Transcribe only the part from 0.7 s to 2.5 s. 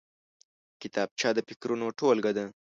کتابچه د فکرونو ټولګه ده